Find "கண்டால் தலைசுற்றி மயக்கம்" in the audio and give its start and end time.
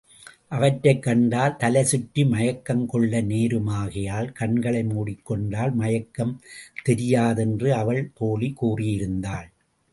1.03-2.85